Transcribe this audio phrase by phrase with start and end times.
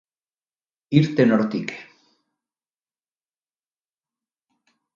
[0.99, 1.75] Irten hortik!